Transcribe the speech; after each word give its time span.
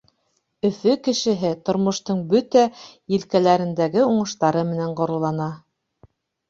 Өфө 0.69 0.95
кешеһе 1.07 1.51
тормоштоң 1.69 2.23
бөтә 2.33 2.65
елкәләрендәге 3.19 4.09
уңыштары 4.09 4.69
менән 4.73 5.01
ғорурлана. 5.03 5.53